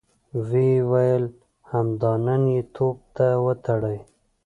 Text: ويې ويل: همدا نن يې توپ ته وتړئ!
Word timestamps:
ويې 0.49 0.77
ويل: 0.91 1.23
همدا 1.71 2.11
نن 2.25 2.43
يې 2.55 2.61
توپ 2.75 2.97
ته 3.15 3.27
وتړئ! 3.45 3.99